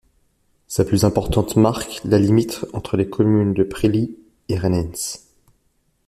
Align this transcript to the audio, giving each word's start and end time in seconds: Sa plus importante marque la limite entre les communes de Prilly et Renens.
Sa 0.65 0.83
plus 0.83 1.05
importante 1.05 1.57
marque 1.57 2.01
la 2.05 2.17
limite 2.17 2.65
entre 2.73 2.97
les 2.97 3.07
communes 3.07 3.53
de 3.53 3.61
Prilly 3.61 4.17
et 4.49 4.57
Renens. 4.57 5.27